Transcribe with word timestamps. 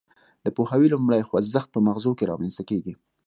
د 0.43 0.45
پوهاوي 0.55 0.87
لومړی 0.93 1.25
خوځښت 1.27 1.69
په 1.71 1.79
مغزو 1.87 2.11
کې 2.17 2.29
رامنځته 2.31 2.63
کیږي 2.69 2.93